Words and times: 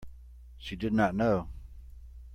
She 0.57 0.75
did 0.75 0.93
not 0.93 1.13
know. 1.13 1.49